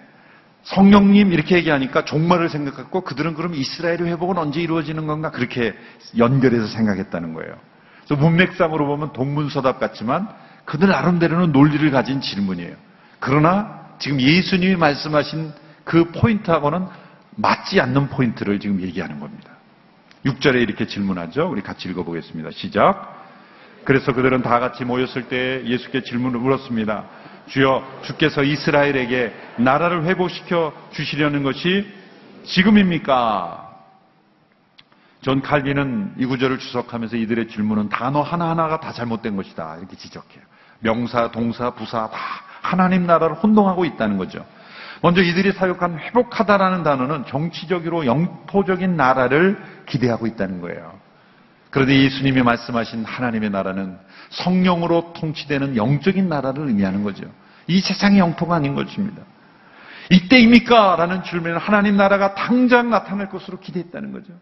[0.63, 5.73] 성령님 이렇게 얘기하니까 종말을 생각했고 그들은 그럼 이스라엘의 회복은 언제 이루어지는 건가 그렇게
[6.17, 7.55] 연결해서 생각했다는 거예요.
[8.05, 10.29] 그래서 문맥상으로 보면 동문서답 같지만
[10.65, 12.75] 그들 나름대로는 논리를 가진 질문이에요.
[13.19, 15.51] 그러나 지금 예수님이 말씀하신
[15.83, 16.87] 그 포인트하고는
[17.35, 19.51] 맞지 않는 포인트를 지금 얘기하는 겁니다.
[20.25, 21.49] 6절에 이렇게 질문하죠.
[21.49, 22.51] 우리 같이 읽어보겠습니다.
[22.51, 23.13] 시작.
[23.83, 27.03] 그래서 그들은 다 같이 모였을 때 예수께 질문을 물었습니다.
[27.47, 31.85] 주여, 주께서 이스라엘에게 나라를 회복시켜 주시려는 것이
[32.45, 33.63] 지금입니까?
[35.21, 39.77] 존 칼빈은 이 구절을 주석하면서 이들의 질문은 단어 하나하나가 다 잘못된 것이다.
[39.77, 40.43] 이렇게 지적해요.
[40.83, 42.17] 명사, 동사, 부사 다
[42.61, 44.45] 하나님 나라를 혼동하고 있다는 거죠.
[45.01, 50.93] 먼저 이들이 사용한 회복하다라는 단어는 정치적으로 영토적인 나라를 기대하고 있다는 거예요.
[51.71, 53.97] 그런데 예수님이 말씀하신 하나님의 나라는
[54.29, 57.25] 성령으로 통치되는 영적인 나라를 의미하는 거죠.
[57.67, 59.23] 이 세상의 영토가 아닌 것입니다.
[60.09, 60.95] 이때입니까?
[60.97, 64.33] 라는 질문은 하나님 나라가 당장 나타날 것으로 기대했다는 거죠.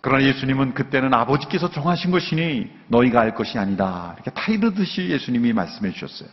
[0.00, 4.14] 그러나 예수님은 그때는 아버지께서 정하신 것이니 너희가 알 것이 아니다.
[4.16, 6.28] 이렇게 타이르듯이 예수님이 말씀해 주셨어요.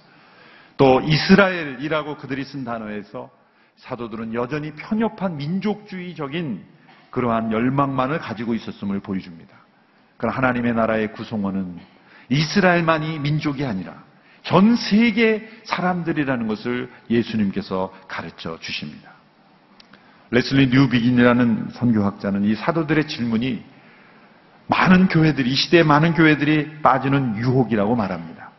[0.77, 3.30] 또 이스라엘이라고 그들이 쓴 단어에서
[3.77, 6.63] 사도들은 여전히 편협한 민족주의적인
[7.10, 9.56] 그러한 열망만을 가지고 있었음을 보여줍니다.
[10.17, 11.80] 그러나 하나님의 나라의 구성원은
[12.30, 14.03] 이스라엘만이 민족이 아니라
[14.43, 19.16] 전 세계 사람들이라는 것을 예수님께서 가르쳐 주십니다.
[20.31, 23.63] 레슬리 뉴비긴이라는 선교학자는 이 사도들의 질문이
[24.67, 28.51] 많은 교회들이, 이 시대의 많은 교회들이 빠지는 유혹이라고 말합니다.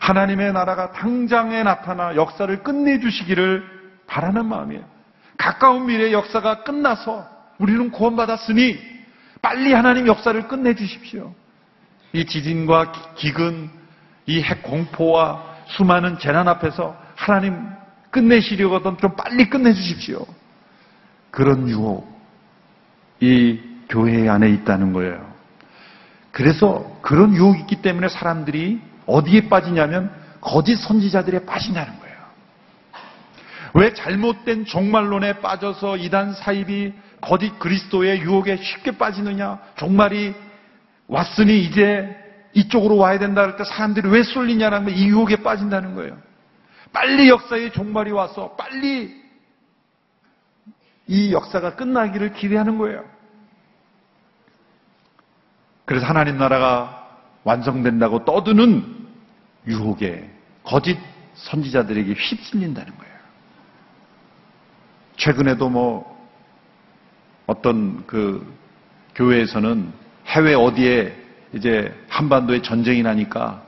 [0.00, 3.64] 하나님의 나라가 당장에 나타나 역사를 끝내주시기를
[4.06, 4.84] 바라는 마음이에요.
[5.36, 7.28] 가까운 미래의 역사가 끝나서
[7.58, 8.78] 우리는 구원받았으니
[9.42, 11.34] 빨리 하나님 역사를 끝내주십시오.
[12.12, 13.70] 이 지진과 기근,
[14.26, 17.58] 이 핵 공포와 수많은 재난 앞에서 하나님
[18.10, 20.24] 끝내시려거든 좀 빨리 끝내주십시오.
[21.38, 22.04] 그런 유혹,
[23.20, 25.24] 이 교회 안에 있다는 거예요.
[26.32, 32.16] 그래서 그런 유혹이 있기 때문에 사람들이 어디에 빠지냐면 거짓 선지자들에 빠진다는 거예요.
[33.74, 39.60] 왜 잘못된 종말론에 빠져서 이단 사입이 거짓 그리스도의 유혹에 쉽게 빠지느냐?
[39.76, 40.34] 종말이
[41.06, 42.16] 왔으니 이제
[42.54, 46.18] 이쪽으로 와야 된다 할 때 사람들이 왜 쏠리냐는 이 유혹에 빠진다는 거예요.
[46.92, 49.27] 빨리 역사의 종말이 와서 빨리
[51.08, 53.04] 이 역사가 끝나기를 기대하는 거예요.
[55.86, 57.08] 그래서 하나님 나라가
[57.44, 59.06] 완성된다고 떠드는
[59.66, 60.30] 유혹에
[60.62, 60.98] 거짓
[61.34, 63.14] 선지자들에게 휩쓸린다는 거예요.
[65.16, 66.28] 최근에도 뭐
[67.46, 68.46] 어떤 그
[69.14, 69.90] 교회에서는
[70.26, 71.16] 해외 어디에
[71.54, 73.62] 이제 한반도에 전쟁이 나니까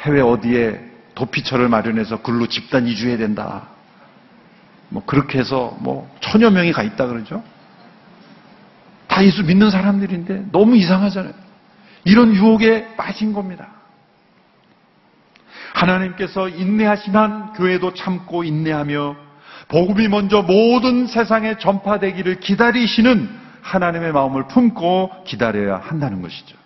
[0.00, 3.68] 해외 어디에 도피처를 마련해서 글로 집단 이주해야 된다.
[4.90, 7.42] 뭐 그렇게 해서 뭐 천여 명이 가 있다 그러죠.
[9.06, 11.32] 다 예수 믿는 사람들인데 너무 이상하잖아요.
[12.04, 13.68] 이런 유혹에 빠진 겁니다.
[15.74, 19.16] 하나님께서 인내하시한 교회도 참고 인내하며
[19.68, 23.28] 복음이 먼저 모든 세상에 전파되기를 기다리시는
[23.62, 26.56] 하나님의 마음을 품고 기다려야 한다는 것이죠.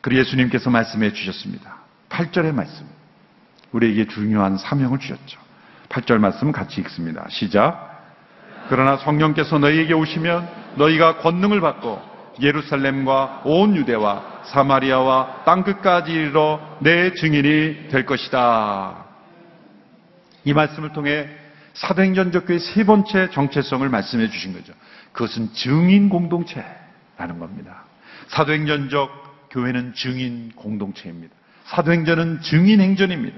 [0.00, 1.76] 그리 예수님께서 말씀해 주셨습니다.
[2.08, 2.86] 8절의 말씀.
[3.72, 5.40] 우리에게 중요한 사명을 주셨죠.
[5.92, 7.26] 8절 말씀 같이 읽습니다.
[7.28, 7.90] 시작.
[8.68, 12.00] 그러나 성령께서 너희에게 오시면 너희가 권능을 받고
[12.40, 19.04] 예루살렘과 온 유대와 사마리아와 땅 끝까지 이르러 내 증인이 될 것이다.
[20.44, 21.28] 이 말씀을 통해
[21.74, 24.72] 사도행전적 교회 세 번째 정체성을 말씀해 주신 거죠.
[25.12, 27.84] 그것은 증인 공동체라는 겁니다.
[28.28, 31.34] 사도행전적 교회는 증인 공동체입니다.
[31.64, 33.36] 사도행전은 증인 행전입니다.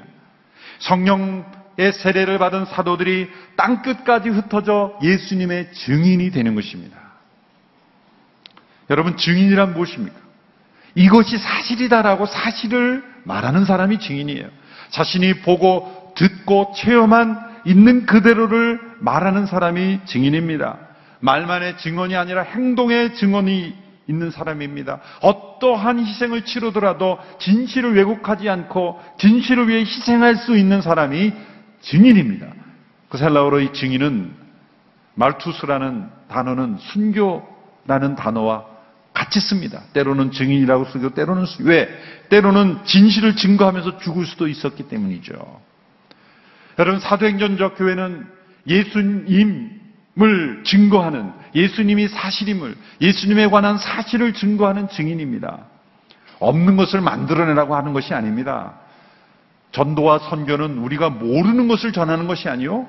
[0.79, 1.45] 성령의
[1.77, 6.97] 세례를 받은 사도들이 땅 끝까지 흩어져 예수님의 증인이 되는 것입니다.
[8.91, 10.17] 여러분 증인이란 무엇입니까?
[10.95, 14.49] 이것이 사실이다라고 사실을 말하는 사람이 증인이에요.
[14.91, 20.79] 자신이 보고 듣고 체험한 있는 그대로를 말하는 사람이 증인입니다.
[21.21, 23.75] 말만의 증언이 아니라 행동의 증언이
[24.07, 25.01] 있는 사람입니다.
[25.23, 31.33] 어떠한 희생을 치르더라도 진실을 왜곡하지 않고 진실을 위해 희생할 수 있는 사람이
[31.85, 32.49] 증인입니다.
[33.09, 34.33] 그 헬라어로의 증인은
[35.15, 38.67] 말투스라는 단어는 순교라는 단어와
[39.13, 39.83] 같이 씁니다.
[39.93, 41.63] 때로는 증인이라고 쓰고 때로는 수.
[41.63, 41.89] 왜?
[42.31, 45.35] 때로는 진실을 증거하면서 죽을 수도 있었기 때문이죠.
[46.79, 48.27] 여러분 사도행전적 교회는
[48.67, 49.71] 예수님을
[50.65, 55.67] 증거하는 예수님이 사실임을 예수님에 관한 사실을 증거하는 증인입니다.
[56.41, 58.81] 없는 것을 만들어내라고 하는 것이 아닙니다.
[59.75, 62.89] 전도와 선교는 우리가 모르는 것을 전하는 것이 아니요.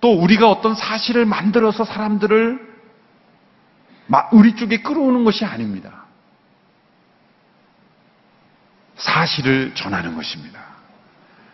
[0.00, 2.68] 또 우리가 어떤 사실을 만들어서 사람들을
[4.32, 6.04] 우리 쪽에 끌어오는 것이 아닙니다.
[8.96, 10.60] 사실을 전하는 것입니다.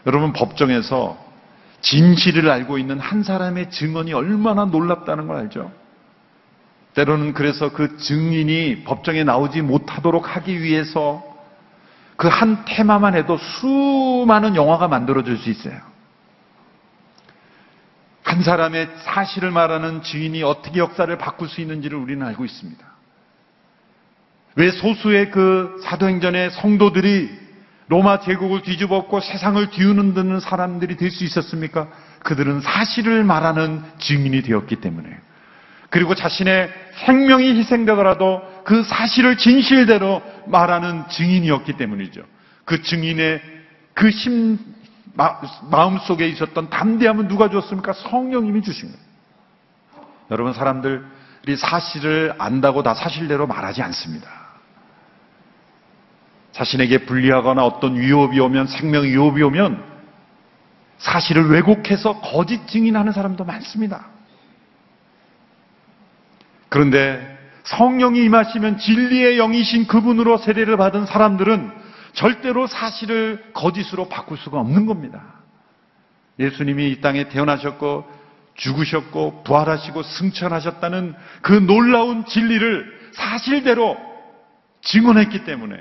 [0.06, 1.22] 여러분 법정에서
[1.82, 5.70] 진실을 알고 있는 한 사람의 증언이 얼마나 놀랍다는 걸 알죠?
[6.94, 11.33] 때로는 그래서 그 증인이 법정에 나오지 못하도록 하기 위해서
[12.16, 15.78] 그 한 테마만 해도 수많은 영화가 만들어질 수 있어요.
[18.22, 22.84] 한 사람의 사실을 말하는 증인이 어떻게 역사를 바꿀 수 있는지를 우리는 알고 있습니다.
[24.56, 27.44] 왜 소수의 그 사도행전의 성도들이
[27.88, 31.88] 로마 제국을 뒤집었고 세상을 뒤우는 사람들이 될 수 있었습니까?
[32.22, 35.20] 그들은 사실을 말하는 증인이 되었기 때문에.
[35.94, 36.72] 그리고 자신의
[37.06, 42.24] 생명이 희생되더라도 그 사실을 진실대로 말하는 증인이었기 때문이죠.
[42.64, 43.40] 그 증인의
[43.92, 44.58] 그 심,
[45.70, 47.92] 마음 속에 있었던 담대함은 누가 줬습니까?
[47.92, 49.04] 성령님이 주신 거예요.
[50.32, 54.28] 여러분, 사람들이 사실을 안다고 다 사실대로 말하지 않습니다.
[56.50, 59.80] 자신에게 불리하거나 어떤 위협이 오면 생명 위협이 오면
[60.98, 64.13] 사실을 왜곡해서 거짓 증인하는 사람도 많습니다.
[66.74, 71.70] 그런데 성령이 임하시면 진리의 영이신 그분으로 세례를 받은 사람들은
[72.14, 75.22] 절대로 사실을 거짓으로 바꿀 수가 없는 겁니다.
[76.40, 78.10] 예수님이 이 땅에 태어나셨고
[78.56, 83.96] 죽으셨고 부활하시고 승천하셨다는 그 놀라운 진리를 사실대로
[84.80, 85.76] 증언했기 때문에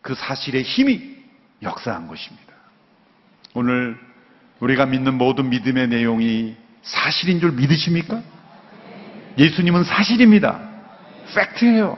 [0.00, 1.14] 그 사실의 힘이
[1.62, 2.52] 역사한 것입니다.
[3.54, 3.96] 오늘
[4.58, 8.20] 우리가 믿는 모든 믿음의 내용이 사실인 줄 믿으십니까?
[9.38, 10.60] 예수님은 사실입니다.
[11.34, 11.96] 팩트예요.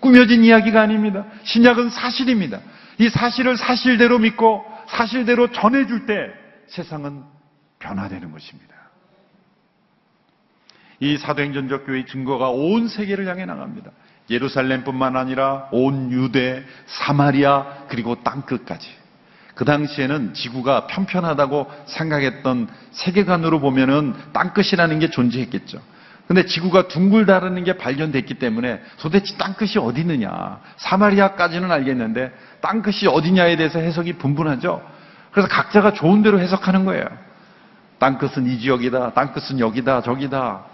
[0.00, 1.24] 꾸며진 이야기가 아닙니다.
[1.44, 2.60] 신약은 사실입니다.
[2.98, 6.30] 이 사실을 사실대로 믿고 사실대로 전해줄 때
[6.68, 7.22] 세상은
[7.78, 8.74] 변화되는 것입니다.
[11.00, 13.90] 이 사도행전적 교회의 증거가 온 세계를 향해 나갑니다.
[14.30, 18.88] 예루살렘뿐만 아니라 온 유대, 사마리아, 그리고 땅끝까지.
[19.54, 25.80] 그 당시에는 지구가 편편하다고 생각했던 세계관으로 보면은 땅끝이라는 게 존재했겠죠.
[26.26, 30.60] 근데 지구가 둥글다라는 게 발견됐기 때문에 도대체 땅끝이 어디 있느냐.
[30.76, 34.82] 사마리아까지는 알겠는데 땅끝이 어디냐에 대해서 해석이 분분하죠.
[35.32, 37.04] 그래서 각자가 좋은 대로 해석하는 거예요.
[37.98, 39.12] 땅끝은 이 지역이다.
[39.12, 40.02] 땅끝은 여기다.
[40.02, 40.64] 저기다.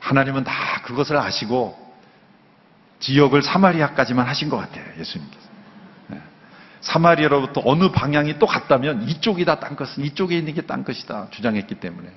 [0.00, 0.52] 하나님은 다
[0.82, 1.78] 그것을 아시고
[2.98, 4.84] 지역을 사마리아까지만 하신 것 같아요.
[4.98, 5.46] 예수님께서.
[6.08, 6.20] 네.
[6.80, 12.08] 사마리아로부터 어느 방향이 또 갔다면 이쪽이다 땅끝은 이쪽에 있는 게 땅끝이다 주장했기 때문에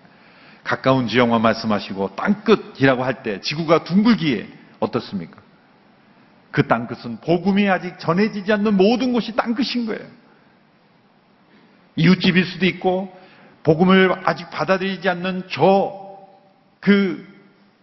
[0.65, 4.49] 가까운 지역만 말씀하시고 땅끝이라고 할 때 지구가 둥글기에
[4.81, 5.39] 어떻습니까?
[6.51, 10.05] 그 땅끝은 복음이 아직 전해지지 않는 모든 곳이 땅끝인 거예요.
[11.95, 13.17] 이웃집일 수도 있고
[13.63, 16.05] 복음을 아직 받아들이지 않는 저
[16.85, 17.27] 그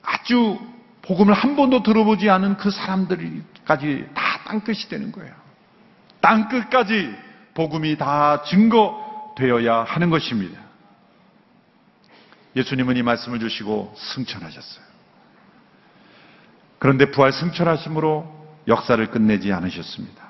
[0.01, 0.61] 아주
[1.03, 5.35] 복음을 한 번도 들어보지 않은 그 사람들까지 다 땅끝이 되는 거예요.
[6.21, 7.13] 땅끝까지
[7.55, 10.61] 복음이 다 증거되어야 하는 것입니다.
[12.57, 14.85] 예수님은 이 말씀을 주시고 승천하셨어요.
[16.79, 20.23] 그런데 부활 승천하심으로 역사를 끝내지 않으셨습니다.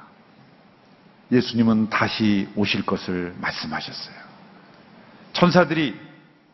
[1.32, 4.14] 예수님은 다시 오실 것을 말씀하셨어요.
[5.32, 5.98] 천사들이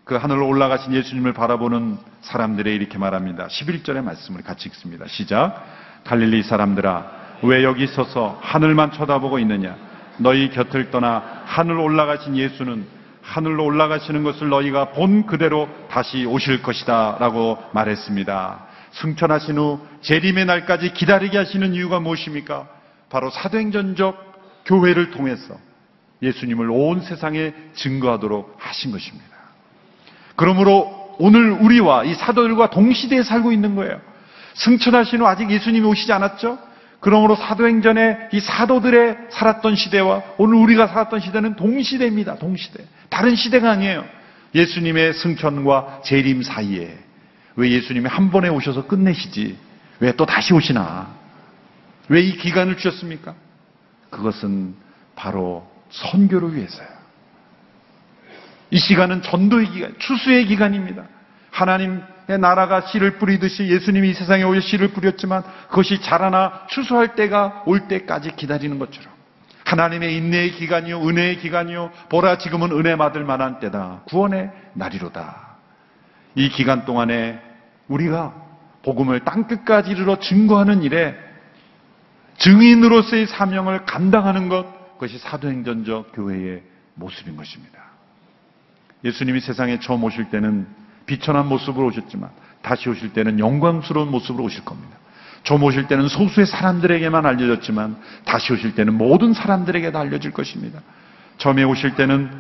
[0.05, 3.49] 그 하늘로 올라가신 예수님을 바라보는 사람들의 이렇게 말합니다.
[3.49, 5.07] 11절의 말씀을 같이 읽습니다.
[5.07, 5.67] 시작.
[6.05, 9.77] 갈릴리 사람들아, 왜 여기 서서 하늘만 쳐다보고 있느냐?
[10.17, 12.87] 너희 곁을 떠나 하늘 올라가신 예수는
[13.29, 17.19] 하늘로 올라가시는 것을 너희가 본 그대로 다시 오실 것이다.
[17.21, 18.67] 라고 말했습니다.
[18.93, 22.69] 승천하신 후 재림의 날까지 기다리게 하시는 이유가 무엇입니까?
[23.11, 25.59] 바로 사도행전적 교회를 통해서
[26.23, 29.29] 예수님을 온 세상에 증거하도록 하신 것입니다.
[30.35, 34.01] 그러므로 오늘 우리와 이 사도들과 동시대에 살고 있는 거예요.
[34.55, 36.59] 승천하신 후 아직 예수님이 오시지 않았죠?
[37.01, 42.37] 그러므로 사도행전에 이 사도들의 살았던 시대와 오늘 우리가 살았던 시대는 동시대입니다.
[42.37, 42.85] 동시대.
[43.09, 44.05] 다른 시대가 아니에요.
[44.55, 46.99] 예수님의 승천과 재림 사이에
[47.57, 49.57] 왜 예수님이 한 번에 오셔서 끝내시지?
[50.01, 51.09] 왜 또 다시 오시나?
[52.09, 53.35] 왜 이 기간을 주셨습니까?
[54.11, 54.75] 그것은
[55.17, 56.87] 바로 선교를 위해서요.
[58.71, 61.05] 이 시간은 전도의 기간, 추수의 기간입니다.
[61.51, 67.89] 하나님의 나라가 씨를 뿌리듯이 예수님이 이 세상에 오셔 씨를 뿌렸지만 그것이 자라나 추수할 때가 올
[67.89, 69.11] 때까지 기다리는 것처럼
[69.69, 74.03] 하나님의 인내의 기간이요, 은혜의 기간이요, 보라 지금은 은혜 받을 만한 때다.
[74.07, 75.57] 구원의 날이로다.
[76.37, 77.39] 이 기간 동안에
[77.89, 78.35] 우리가
[78.83, 81.15] 복음을 땅끝까지 이르러 증거하는 일에
[82.39, 86.63] 증인으로서의 사명을 감당하는 것, 그것이 사도행전적 교회의
[86.95, 87.79] 모습인 것입니다.
[89.05, 90.67] 예수님이 세상에 처음 오실 때는
[91.05, 92.31] 비천한 모습으로 오셨지만
[92.63, 94.97] 다시 오실 때는 영광스러운 모습으로 오실 겁니다.
[95.49, 97.97] 처음 오실 때는 소수의 사람들에게만 알려졌지만
[98.27, 100.83] 다시 오실 때는 모든 사람들에게 다 알려질 것입니다.
[101.39, 102.31] 처음에 오실 때는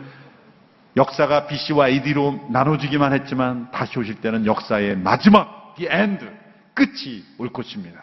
[0.94, 6.26] 역사가 BC와 AD로 나눠지기만 했지만 다시 오실 때는 역사의 마지막, the end,
[6.74, 7.98] 끝이 올 것입니다.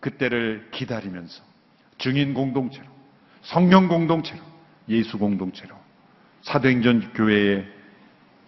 [0.00, 1.42] 그때를 기다리면서
[1.96, 2.84] 증인 공동체로,
[3.40, 4.42] 성령 공동체로,
[4.90, 5.74] 예수 공동체로
[6.42, 7.64] 사도행전 교회의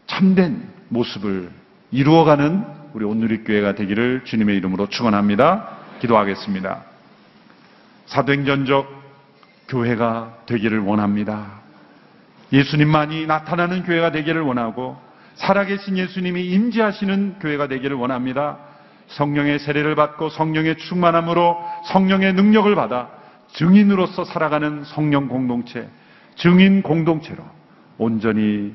[0.07, 1.51] 참된 모습을
[1.91, 5.69] 이루어가는 우리 온누리교회가 되기를 주님의 이름으로 축원합니다.
[6.01, 6.83] 기도하겠습니다.
[8.07, 9.01] 사도행전적
[9.69, 11.61] 교회가 되기를 원합니다.
[12.53, 14.97] 예수님만이 나타나는 교회가 되기를 원하고
[15.37, 18.59] 살아계신 예수님이 임재하시는 교회가 되기를 원합니다.
[19.09, 23.11] 성령의 세례를 받고 성령의 충만함으로 성령의 능력을 받아
[23.53, 25.89] 증인으로서 살아가는 성령 공동체,
[26.37, 27.45] 증인 공동체로
[27.99, 28.75] 온전히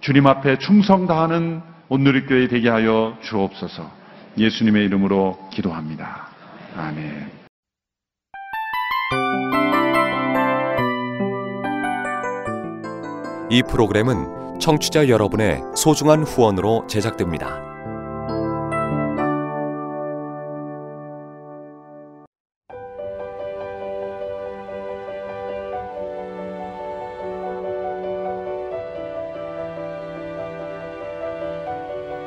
[0.00, 3.90] 주님 앞에 충성 다하는 온누리 교회 되게 하여 주옵소서.
[4.36, 6.28] 예수님의 이름으로 기도합니다.
[6.76, 7.30] 아멘.
[13.48, 17.75] 이 프로그램은 청취자 여러분의 소중한 후원으로 제작됩니다.